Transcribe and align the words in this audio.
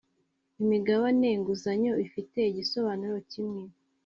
Imigabane 0.61 1.27
nguzanyo 1.39 1.93
ifite 2.05 2.39
igisobanuro 2.49 3.17
kimwe 3.31 3.61